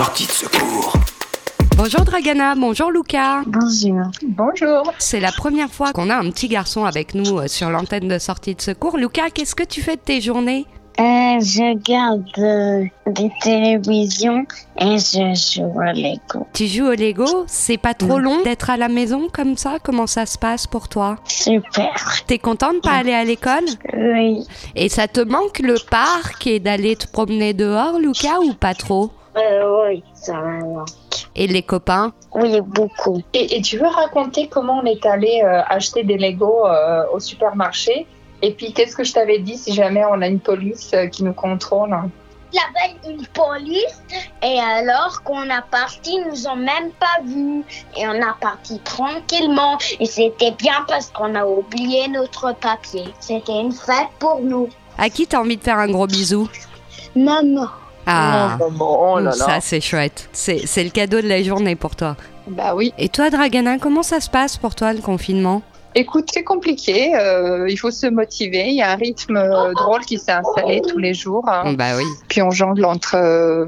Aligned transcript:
Sortie 0.00 0.24
de 0.26 0.30
secours. 0.32 0.94
Bonjour 1.76 2.00
Dragana, 2.06 2.54
bonjour 2.54 2.90
Luca. 2.90 3.42
Bonjour. 3.46 4.10
Bonjour. 4.28 4.94
C'est 4.96 5.20
la 5.20 5.30
première 5.30 5.68
fois 5.70 5.92
qu'on 5.92 6.08
a 6.08 6.16
un 6.16 6.30
petit 6.30 6.48
garçon 6.48 6.86
avec 6.86 7.14
nous 7.14 7.38
euh, 7.38 7.48
sur 7.48 7.68
l'antenne 7.68 8.08
de 8.08 8.18
sortie 8.18 8.54
de 8.54 8.62
secours. 8.62 8.96
Luca, 8.96 9.28
qu'est-ce 9.28 9.54
que 9.54 9.62
tu 9.62 9.82
fais 9.82 9.96
de 9.96 10.00
tes 10.00 10.22
journées? 10.22 10.64
Euh, 10.98 11.02
je 11.02 11.74
regarde 11.74 12.24
euh, 12.38 12.86
des 13.12 13.30
télévisions 13.42 14.46
et 14.78 14.96
je 14.96 15.58
joue 15.58 15.78
à 15.78 15.92
Lego. 15.92 16.46
Tu 16.54 16.66
joues 16.66 16.86
au 16.86 16.94
Lego? 16.94 17.44
C'est 17.46 17.76
pas 17.76 17.92
trop 17.92 18.16
Mm. 18.18 18.22
long 18.22 18.42
d'être 18.42 18.70
à 18.70 18.78
la 18.78 18.88
maison 18.88 19.28
comme 19.30 19.58
ça? 19.58 19.76
Comment 19.84 20.06
ça 20.06 20.24
se 20.24 20.38
passe 20.38 20.66
pour 20.66 20.88
toi? 20.88 21.16
Super. 21.26 21.92
T'es 22.26 22.38
content 22.38 22.72
de 22.72 22.78
pas 22.78 22.92
aller 22.92 23.12
à 23.12 23.22
l'école? 23.24 23.66
Oui. 23.94 24.46
Et 24.76 24.88
ça 24.88 25.08
te 25.08 25.20
manque 25.20 25.58
le 25.58 25.74
parc 25.90 26.46
et 26.46 26.58
d'aller 26.58 26.96
te 26.96 27.06
promener 27.06 27.52
dehors, 27.52 27.98
Luca, 27.98 28.40
ou 28.40 28.54
pas 28.54 28.72
trop? 28.72 29.10
Euh, 29.36 29.86
oui, 29.88 30.02
ça 30.14 30.32
va. 30.40 30.84
Et 31.36 31.46
les 31.46 31.62
copains 31.62 32.12
Oui, 32.34 32.60
beaucoup. 32.60 33.22
Et, 33.32 33.56
et 33.56 33.62
tu 33.62 33.78
veux 33.78 33.86
raconter 33.86 34.48
comment 34.48 34.80
on 34.82 34.84
est 34.84 35.06
allé 35.06 35.42
euh, 35.44 35.62
acheter 35.68 36.02
des 36.02 36.18
Lego 36.18 36.66
euh, 36.66 37.04
au 37.12 37.20
supermarché? 37.20 38.06
Et 38.42 38.52
puis, 38.52 38.72
qu'est-ce 38.72 38.96
que 38.96 39.04
je 39.04 39.12
t'avais 39.12 39.38
dit 39.38 39.56
si 39.56 39.72
jamais 39.72 40.02
on 40.04 40.20
a 40.22 40.26
une 40.26 40.40
police 40.40 40.90
euh, 40.94 41.06
qui 41.06 41.22
nous 41.22 41.34
contrôle? 41.34 41.96
Il 42.52 42.56
y 42.56 42.58
avait 42.58 43.14
une 43.14 43.24
police 43.28 44.02
et 44.42 44.58
alors 44.58 45.22
qu'on 45.22 45.48
a 45.50 45.62
parti, 45.62 46.16
ils 46.16 46.28
nous 46.28 46.48
ont 46.48 46.56
même 46.56 46.90
pas 46.98 47.22
vus 47.24 47.62
et 47.96 48.08
on 48.08 48.20
a 48.20 48.34
parti 48.40 48.80
tranquillement 48.80 49.78
et 50.00 50.06
c'était 50.06 50.50
bien 50.50 50.84
parce 50.88 51.10
qu'on 51.10 51.36
a 51.36 51.46
oublié 51.46 52.08
notre 52.08 52.52
papier. 52.56 53.04
C'était 53.20 53.60
une 53.60 53.70
fête 53.70 54.08
pour 54.18 54.40
nous. 54.40 54.68
À 54.98 55.08
qui 55.10 55.28
t'as 55.28 55.38
envie 55.38 55.58
de 55.58 55.62
faire 55.62 55.78
un 55.78 55.88
gros 55.88 56.08
bisou? 56.08 56.48
Maman. 57.14 57.68
Ah, 58.06 58.58
Oh 58.80 59.16
là 59.18 59.24
là. 59.30 59.32
ça 59.32 59.58
c'est 59.60 59.80
chouette. 59.80 60.28
C'est 60.32 60.66
c'est 60.66 60.84
le 60.84 60.90
cadeau 60.90 61.20
de 61.20 61.28
la 61.28 61.42
journée 61.42 61.76
pour 61.76 61.96
toi. 61.96 62.16
Bah 62.48 62.74
oui. 62.74 62.92
Et 62.98 63.08
toi, 63.08 63.30
Dragana, 63.30 63.78
comment 63.78 64.02
ça 64.02 64.20
se 64.20 64.28
passe 64.28 64.56
pour 64.56 64.74
toi 64.74 64.92
le 64.92 65.00
confinement? 65.00 65.62
Écoute, 65.94 66.28
c'est 66.32 66.44
compliqué. 66.44 67.14
euh, 67.16 67.66
il 67.68 67.76
faut 67.76 67.90
se 67.90 68.06
motiver. 68.06 68.66
Il 68.68 68.76
y 68.76 68.82
a 68.82 68.90
un 68.92 68.94
rythme 68.94 69.36
euh, 69.36 69.72
drôle 69.74 70.02
qui 70.02 70.18
s'est 70.18 70.30
installé 70.32 70.80
tous 70.88 70.98
les 70.98 71.14
jours. 71.14 71.48
hein. 71.48 71.72
Bah 71.72 71.96
oui. 71.96 72.04
Puis 72.28 72.42
on 72.42 72.50
jongle 72.50 72.84
entre 72.84 73.16
euh, 73.16 73.66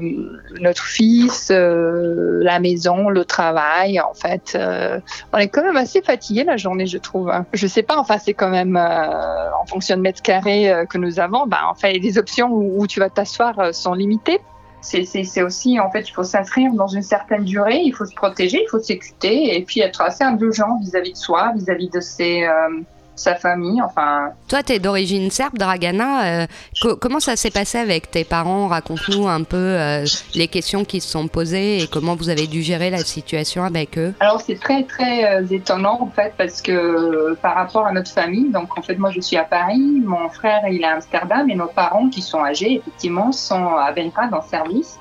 notre 0.61 0.83
fils, 0.85 1.49
euh, 1.51 2.39
la 2.41 2.59
maison, 2.59 3.09
le 3.09 3.25
travail. 3.25 3.99
En 3.99 4.13
fait, 4.13 4.53
euh, 4.55 4.99
on 5.33 5.37
est 5.37 5.49
quand 5.49 5.63
même 5.63 5.75
assez 5.77 6.01
fatigué 6.01 6.43
la 6.45 6.55
journée, 6.57 6.85
je 6.85 6.97
trouve. 6.97 7.29
hein. 7.29 7.45
Je 7.53 7.67
sais 7.67 7.83
pas. 7.83 7.97
Enfin, 7.97 8.17
c'est 8.23 8.33
quand 8.33 8.49
même 8.49 8.77
euh, 8.77 9.51
en 9.61 9.65
fonction 9.65 9.97
de 9.97 10.01
mètres 10.01 10.21
carrés 10.21 10.71
que 10.89 10.97
nous 10.97 11.19
avons. 11.19 11.45
Bah, 11.45 11.61
en 11.69 11.75
fait, 11.75 11.93
les 11.93 12.17
options 12.17 12.47
où, 12.47 12.81
où 12.81 12.87
tu 12.87 12.99
vas 13.01 13.09
t'asseoir 13.09 13.73
sont 13.73 13.93
limitées. 13.93 14.39
C'est- 14.83 15.41
aussi, 15.41 15.79
en 15.79 15.89
fait, 15.89 16.01
il 16.01 16.11
faut 16.11 16.23
s'inscrire 16.23 16.73
dans 16.73 16.87
une 16.87 17.01
certaine 17.01 17.45
durée, 17.45 17.79
il 17.83 17.93
faut 17.93 18.05
se 18.05 18.13
protéger, 18.13 18.61
il 18.61 18.69
faut 18.69 18.79
s'écouter 18.79 19.55
et 19.55 19.63
puis 19.63 19.79
être 19.79 20.01
assez 20.01 20.23
indulgent 20.23 20.77
vis-à-vis 20.81 21.13
de 21.13 21.17
soi, 21.17 21.53
vis-à-vis 21.55 21.89
de 21.89 22.01
ses, 22.01 22.43
euh, 22.43 22.81
sa 23.15 23.35
famille. 23.35 23.81
Enfin, 23.81 24.29
Toi, 24.47 24.63
t'es 24.63 24.79
d'origine 24.79 25.29
serbe, 25.31 25.57
Dragana. 25.57 26.25
euh, 26.43 26.47
co- 26.81 26.95
comment 26.95 27.19
ça 27.19 27.35
s'est 27.35 27.51
passé 27.51 27.77
avec 27.77 28.09
tes 28.11 28.23
parents? 28.23 28.67
Raconte-nous 28.67 29.27
un 29.27 29.43
peu 29.43 29.57
euh, 29.57 30.05
les 30.35 30.47
questions 30.47 30.83
qui 30.85 30.99
se 31.01 31.09
sont 31.09 31.27
posées 31.27 31.83
et 31.83 31.87
comment 31.87 32.15
vous 32.15 32.29
avez 32.29 32.47
dû 32.47 32.61
gérer 32.61 32.89
la 32.89 32.99
situation 32.99 33.63
avec 33.63 33.97
eux. 33.97 34.13
Alors 34.19 34.41
c'est 34.41 34.59
très 34.59 34.83
très 34.83 35.25
euh, 35.41 35.45
étonnant 35.51 35.99
en 36.01 36.07
fait 36.07 36.33
parce 36.37 36.61
que 36.61 37.35
par 37.35 37.55
rapport 37.55 37.85
à 37.85 37.91
notre 37.91 38.11
famille, 38.11 38.49
donc 38.51 38.77
en 38.77 38.81
fait 38.81 38.95
moi 38.97 39.11
je 39.11 39.21
suis 39.21 39.37
à 39.37 39.43
Paris, 39.43 40.01
mon 40.05 40.29
frère 40.29 40.61
il 40.69 40.81
est 40.81 40.85
à 40.85 40.95
Amsterdam 40.95 41.49
et 41.49 41.55
nos 41.55 41.67
parents 41.67 42.09
qui 42.09 42.21
sont 42.21 42.43
âgés 42.43 42.77
effectivement 42.77 43.31
sont 43.31 43.67
à 43.75 43.91
Belgrade 43.91 44.33
en 44.33 44.41
service. 44.41 44.97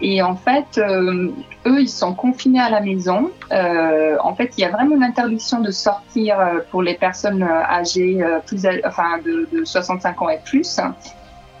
Et 0.00 0.22
en 0.22 0.36
fait, 0.36 0.78
euh, 0.78 1.30
eux, 1.66 1.80
ils 1.80 1.88
sont 1.88 2.14
confinés 2.14 2.60
à 2.60 2.68
la 2.68 2.80
maison. 2.80 3.30
Euh, 3.50 4.16
en 4.22 4.34
fait, 4.34 4.52
il 4.56 4.60
y 4.60 4.64
a 4.64 4.70
vraiment 4.70 4.96
une 4.96 5.02
interdiction 5.02 5.60
de 5.60 5.70
sortir 5.70 6.38
euh, 6.38 6.58
pour 6.70 6.82
les 6.82 6.94
personnes 6.94 7.42
âgées, 7.42 8.22
plus, 8.46 8.66
enfin, 8.84 9.18
de, 9.24 9.48
de 9.52 9.64
65 9.64 10.22
ans 10.22 10.28
et 10.28 10.40
plus. 10.44 10.80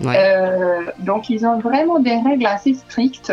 Ouais. 0.02 0.14
Euh, 0.18 0.84
donc, 0.98 1.30
ils 1.30 1.46
ont 1.46 1.58
vraiment 1.58 1.98
des 1.98 2.16
règles 2.16 2.46
assez 2.46 2.74
strictes. 2.74 3.32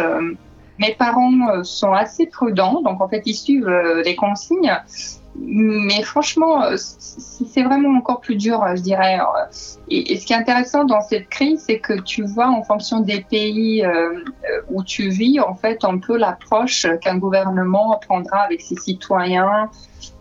Mes 0.79 0.95
parents 0.95 1.63
sont 1.63 1.93
assez 1.93 2.25
prudents, 2.25 2.81
donc 2.81 3.01
en 3.01 3.07
fait, 3.07 3.21
ils 3.25 3.35
suivent 3.35 3.69
les 4.03 4.15
consignes. 4.15 4.73
Mais 5.35 6.03
franchement, 6.03 6.63
euh, 6.63 6.75
c'est 6.77 7.63
vraiment 7.63 7.97
encore 7.97 8.21
plus 8.21 8.35
dur, 8.35 8.63
euh, 8.63 8.75
je 8.75 8.81
dirais. 8.81 9.19
Euh, 9.19 9.45
Et, 9.89 10.17
ce 10.17 10.25
qui 10.25 10.33
est 10.33 10.35
intéressant 10.35 10.85
dans 10.85 11.01
cette 11.01 11.27
crise, 11.29 11.63
c'est 11.65 11.79
que 11.79 11.99
tu 12.01 12.23
vois 12.23 12.49
en 12.49 12.63
fonction 12.63 12.99
des 12.99 13.21
pays 13.21 13.83
où 14.69 14.83
tu 14.83 15.09
vis, 15.09 15.39
en 15.39 15.55
fait, 15.55 15.83
un 15.83 15.97
peu 15.97 16.17
l'approche 16.17 16.87
qu'un 17.01 17.17
gouvernement 17.17 17.99
prendra 18.05 18.41
avec 18.41 18.61
ses 18.61 18.75
citoyens, 18.75 19.69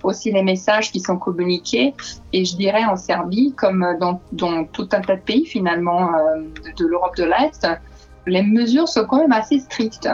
aussi 0.03 0.33
les 0.33 0.43
messages 0.43 0.91
qui 0.91 1.01
sont 1.01 1.19
communiqués. 1.19 1.95
Et 2.33 2.45
je 2.45 2.57
dirais 2.57 2.85
en 2.85 2.97
Serbie, 2.97 3.53
comme 3.55 3.87
dans, 4.01 4.65
tout 4.65 4.89
un 4.93 5.01
tas 5.01 5.17
de 5.17 5.21
pays 5.21 5.45
finalement 5.45 6.11
de 6.79 6.87
l'Europe 6.87 7.17
de 7.17 7.25
l'Est, 7.25 7.67
les 8.27 8.43
mesures 8.43 8.89
sont 8.89 9.05
quand 9.05 9.19
même 9.19 9.33
assez 9.33 9.59
strictes. 9.59 10.09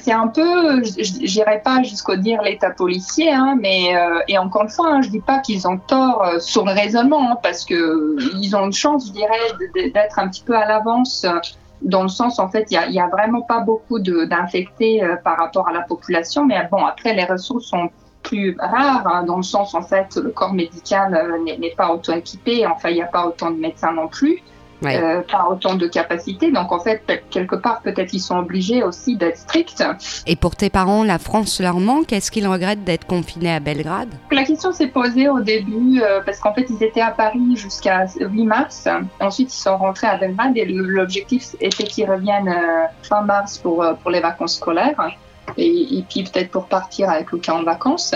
C'est 0.00 0.12
un 0.12 0.28
peu, 0.28 0.82
j'irai 0.82 1.60
pas 1.62 1.82
jusqu'au 1.82 2.16
dire 2.16 2.42
l'État 2.42 2.70
policier, 2.70 3.32
hein, 3.32 3.56
mais 3.60 3.96
euh, 3.96 4.20
et 4.28 4.38
encore 4.38 4.62
une 4.62 4.68
fois, 4.68 4.90
hein, 4.90 5.02
je 5.02 5.08
dis 5.08 5.20
pas 5.20 5.38
qu'ils 5.38 5.68
ont 5.68 5.78
tort 5.78 6.24
euh, 6.24 6.38
sur 6.38 6.64
le 6.64 6.72
raisonnement, 6.72 7.32
hein, 7.32 7.38
parce 7.42 7.64
que 7.64 8.16
ils 8.40 8.54
ont 8.56 8.66
une 8.66 8.72
chance, 8.72 9.08
je 9.08 9.12
dirais, 9.12 9.90
d'être 9.92 10.18
un 10.18 10.28
petit 10.28 10.42
peu 10.42 10.56
à 10.56 10.66
l'avance. 10.66 11.24
euh, 11.24 11.38
Dans 11.82 12.02
le 12.02 12.08
sens, 12.08 12.38
en 12.38 12.48
fait, 12.48 12.66
il 12.70 12.92
y 12.92 12.98
a, 12.98 13.08
vraiment 13.08 13.42
pas 13.42 13.60
beaucoup 13.60 13.98
d'infectés 14.00 15.00
par 15.22 15.38
rapport 15.38 15.68
à 15.68 15.72
la 15.72 15.82
population, 15.82 16.44
mais 16.44 16.68
bon, 16.70 16.84
après 16.84 17.14
les 17.14 17.24
ressources 17.24 17.66
sont 17.66 17.90
plus 18.24 18.56
rares, 18.58 19.06
hein, 19.06 19.22
dans 19.22 19.36
le 19.36 19.44
sens, 19.44 19.74
en 19.74 19.82
fait, 19.82 20.16
le 20.16 20.30
corps 20.30 20.52
médical 20.52 21.40
n'est 21.44 21.74
pas 21.76 21.92
auto 21.92 22.12
équipé, 22.12 22.66
enfin, 22.66 22.88
il 22.88 22.96
n'y 22.96 23.02
a 23.02 23.06
pas 23.06 23.26
autant 23.26 23.52
de 23.52 23.60
médecins 23.60 23.92
non 23.92 24.08
plus 24.08 24.42
Euh, 24.84 25.22
pas 25.22 25.48
autant 25.50 25.74
de 25.74 25.86
capacités. 25.86 26.52
Donc 26.52 26.72
en 26.72 26.78
fait, 26.78 27.02
quelque 27.30 27.56
part, 27.56 27.80
peut-être 27.82 28.12
ils 28.12 28.20
sont 28.20 28.38
obligés 28.38 28.82
aussi 28.82 29.16
d'être 29.16 29.36
stricts. 29.36 29.82
Et 30.26 30.36
pour 30.36 30.56
tes 30.56 30.70
parents, 30.70 31.04
la 31.04 31.18
France 31.18 31.60
leur 31.60 31.80
manque? 31.80 32.12
Est-ce 32.12 32.30
qu'ils 32.30 32.46
regrettent 32.46 32.84
d'être 32.84 33.06
confinés 33.06 33.52
à 33.52 33.60
Belgrade? 33.60 34.08
La 34.30 34.44
question 34.44 34.72
s'est 34.72 34.88
posée 34.88 35.28
au 35.28 35.40
début 35.40 36.00
euh, 36.00 36.20
parce 36.24 36.38
qu'en 36.38 36.54
fait, 36.54 36.66
ils 36.70 36.82
étaient 36.82 37.00
à 37.00 37.10
Paris 37.10 37.56
jusqu'à 37.56 38.06
8 38.20 38.44
mars. 38.44 38.88
Ensuite, 39.20 39.52
ils 39.52 39.58
sont 39.58 39.76
rentrés 39.76 40.06
à 40.06 40.16
Belgrade 40.16 40.56
et 40.56 40.64
l'objectif 40.64 41.56
était 41.60 41.84
qu'ils 41.84 42.08
reviennent 42.08 42.48
euh, 42.48 42.86
fin 43.02 43.22
mars 43.22 43.58
pour, 43.58 43.84
pour 44.02 44.10
les 44.10 44.20
vacances 44.20 44.56
scolaires. 44.56 45.16
Et, 45.56 45.98
et 45.98 46.04
puis 46.08 46.24
peut-être 46.24 46.50
pour 46.50 46.66
partir 46.66 47.08
avec 47.08 47.32
Lucas 47.32 47.54
en 47.54 47.62
vacances. 47.62 48.14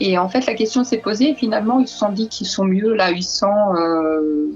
Et 0.00 0.16
en 0.16 0.28
fait, 0.28 0.46
la 0.46 0.54
question 0.54 0.84
s'est 0.84 0.98
posée 0.98 1.30
et 1.30 1.34
finalement, 1.34 1.80
ils 1.80 1.88
se 1.88 1.98
sont 1.98 2.10
dit 2.10 2.28
qu'ils 2.28 2.46
sont 2.46 2.64
mieux 2.64 2.94
là 2.94 3.10
ils 3.10 3.22
sont 3.22 3.74
euh, 3.74 4.50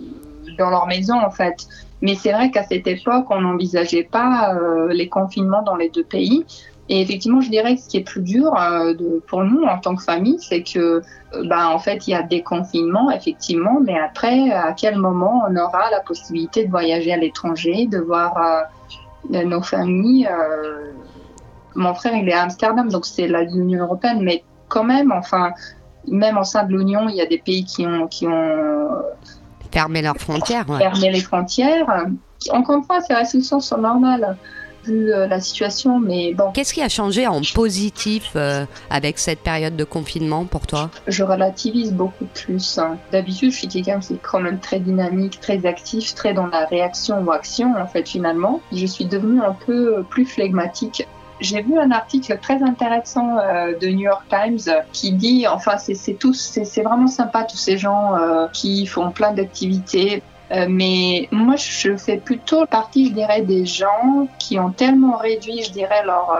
dans 0.58 0.70
leur 0.70 0.86
maison 0.86 1.14
en 1.14 1.30
fait. 1.30 1.66
Mais 2.02 2.16
c'est 2.16 2.32
vrai 2.32 2.50
qu'à 2.50 2.64
cette 2.64 2.86
époque, 2.88 3.26
on 3.30 3.40
n'envisageait 3.40 4.02
pas 4.02 4.54
euh, 4.54 4.92
les 4.92 5.08
confinements 5.08 5.62
dans 5.62 5.76
les 5.76 5.88
deux 5.88 6.02
pays. 6.02 6.44
Et 6.88 7.00
effectivement, 7.00 7.40
je 7.40 7.48
dirais 7.48 7.76
que 7.76 7.80
ce 7.80 7.88
qui 7.88 7.96
est 7.98 8.04
plus 8.04 8.22
dur 8.22 8.52
euh, 8.60 8.92
pour 9.28 9.44
nous 9.44 9.62
en 9.62 9.78
tant 9.78 9.94
que 9.94 10.02
famille, 10.02 10.38
c'est 10.40 10.64
que, 10.64 10.78
euh, 10.78 11.02
bah, 11.48 11.68
en 11.68 11.78
fait, 11.78 12.08
il 12.08 12.10
y 12.10 12.14
a 12.14 12.24
des 12.24 12.42
confinements, 12.42 13.08
effectivement, 13.12 13.78
mais 13.80 13.98
après, 13.98 14.50
à 14.50 14.72
quel 14.72 14.96
moment 14.96 15.44
on 15.48 15.56
aura 15.56 15.90
la 15.92 16.00
possibilité 16.00 16.66
de 16.66 16.70
voyager 16.70 17.12
à 17.12 17.16
l'étranger, 17.16 17.86
de 17.86 17.98
voir 17.98 18.36
nos 19.30 19.62
familles 19.62 20.28
Mon 21.76 21.94
frère, 21.94 22.16
il 22.16 22.28
est 22.28 22.32
à 22.32 22.42
Amsterdam, 22.42 22.90
donc 22.90 23.06
c'est 23.06 23.28
l'Union 23.28 23.84
européenne, 23.84 24.22
mais 24.22 24.42
quand 24.68 24.84
même, 24.84 25.12
enfin, 25.12 25.52
même 26.08 26.36
au 26.36 26.44
sein 26.44 26.64
de 26.64 26.76
l'Union, 26.76 27.08
il 27.08 27.14
y 27.14 27.20
a 27.20 27.26
des 27.26 27.38
pays 27.38 27.64
qui 27.64 27.86
ont, 27.86 28.08
qui 28.08 28.26
ont 28.26 28.88
Fermer 29.72 30.02
leurs 30.02 30.16
frontières 30.16 30.68
ouais. 30.68 30.78
fermer 30.78 31.10
les 31.10 31.20
frontières. 31.20 31.86
Encore 32.50 32.76
une 32.78 32.84
fois, 32.84 33.00
ces 33.00 33.14
restrictions 33.14 33.60
sont 33.60 33.78
normales 33.78 34.36
vu 34.84 35.12
euh, 35.12 35.26
la 35.26 35.40
situation, 35.40 36.00
mais 36.00 36.34
bon, 36.34 36.50
Qu'est-ce 36.52 36.74
qui 36.74 36.82
a 36.82 36.88
changé 36.88 37.26
en 37.26 37.40
positif 37.54 38.32
euh, 38.36 38.64
avec 38.90 39.18
cette 39.18 39.40
période 39.40 39.76
de 39.76 39.84
confinement 39.84 40.44
pour 40.44 40.66
toi? 40.66 40.90
Je 41.06 41.22
relativise 41.22 41.92
beaucoup 41.92 42.26
plus. 42.34 42.78
hein. 42.78 42.96
D'habitude, 43.12 43.52
je 43.52 43.58
suis 43.58 43.68
quelqu'un 43.68 44.00
qui 44.00 44.14
est 44.14 44.20
quand 44.22 44.40
même 44.40 44.58
très 44.58 44.80
dynamique, 44.80 45.40
très 45.40 45.66
actif, 45.66 46.14
très 46.14 46.34
dans 46.34 46.46
la 46.46 46.64
réaction 46.66 47.22
ou 47.22 47.30
action, 47.30 47.74
en 47.80 47.86
fait, 47.86 48.08
finalement. 48.08 48.60
Je 48.72 48.86
suis 48.86 49.04
devenue 49.04 49.40
un 49.40 49.56
peu 49.66 50.04
plus 50.08 50.26
flegmatique. 50.26 51.06
J'ai 51.42 51.60
vu 51.60 51.76
un 51.76 51.90
article 51.90 52.38
très 52.40 52.62
intéressant 52.62 53.36
euh, 53.38 53.76
de 53.76 53.88
New 53.88 54.04
York 54.04 54.24
Times 54.28 54.60
qui 54.92 55.12
dit, 55.12 55.46
enfin, 55.48 55.76
c'est 55.76 56.14
tous, 56.14 56.58
c'est 56.62 56.82
vraiment 56.82 57.08
sympa 57.08 57.42
tous 57.42 57.56
ces 57.56 57.76
gens 57.78 58.14
euh, 58.16 58.46
qui 58.52 58.86
font 58.86 59.10
plein 59.10 59.32
d'activités. 59.32 60.22
Euh, 60.52 60.66
mais 60.68 61.28
moi, 61.32 61.56
je 61.56 61.96
fais 61.96 62.18
plutôt 62.18 62.64
partie, 62.66 63.08
je 63.08 63.12
dirais, 63.12 63.42
des 63.42 63.66
gens 63.66 64.28
qui 64.38 64.60
ont 64.60 64.70
tellement 64.70 65.16
réduit, 65.16 65.64
je 65.64 65.72
dirais, 65.72 66.04
leur 66.04 66.38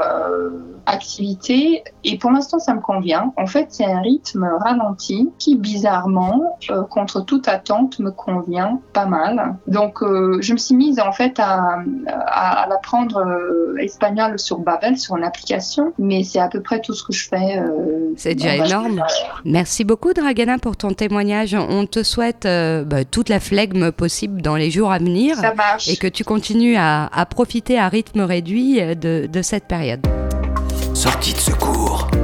activité 0.86 1.82
et 2.04 2.18
pour 2.18 2.30
l'instant 2.30 2.58
ça 2.58 2.74
me 2.74 2.80
convient. 2.80 3.32
En 3.36 3.46
fait, 3.46 3.66
c'est 3.70 3.84
un 3.84 4.00
rythme 4.00 4.48
ralenti 4.60 5.30
qui 5.38 5.56
bizarrement, 5.56 6.58
euh, 6.70 6.82
contre 6.82 7.20
toute 7.24 7.48
attente, 7.48 7.98
me 7.98 8.10
convient 8.10 8.80
pas 8.92 9.06
mal. 9.06 9.56
Donc 9.66 10.02
euh, 10.02 10.38
je 10.40 10.52
me 10.52 10.58
suis 10.58 10.74
mise 10.74 11.00
en 11.00 11.12
fait 11.12 11.38
à, 11.38 11.78
à, 12.26 12.62
à 12.62 12.68
l'apprendre 12.68 13.18
euh, 13.18 13.76
espagnol 13.78 14.38
sur 14.38 14.58
Babel, 14.58 14.96
sur 14.96 15.16
une 15.16 15.24
application, 15.24 15.92
mais 15.98 16.24
c'est 16.24 16.40
à 16.40 16.48
peu 16.48 16.60
près 16.60 16.80
tout 16.80 16.94
ce 16.94 17.04
que 17.04 17.12
je 17.12 17.28
fais. 17.28 17.62
C'est 18.16 18.34
déjà 18.34 18.56
énorme. 18.66 19.02
Merci 19.44 19.84
beaucoup, 19.84 20.12
Dragana, 20.12 20.58
pour 20.58 20.76
ton 20.76 20.92
témoignage. 20.92 21.54
On 21.54 21.86
te 21.86 22.02
souhaite 22.02 22.44
bah, 22.44 23.04
toute 23.10 23.28
la 23.28 23.40
flegme 23.40 23.92
possible 23.92 24.42
dans 24.42 24.56
les 24.56 24.70
jours 24.70 24.92
à 24.92 24.98
venir 24.98 25.36
Ça 25.36 25.52
et 25.88 25.96
que 25.96 26.06
tu 26.06 26.24
continues 26.24 26.76
à, 26.76 27.06
à 27.06 27.26
profiter 27.26 27.78
à 27.78 27.88
rythme 27.88 28.20
réduit 28.20 28.80
de, 28.96 29.26
de 29.26 29.42
cette 29.42 29.66
période. 29.66 30.06
Sortie 31.02 31.32
de 31.34 31.40
secours. 31.40 32.21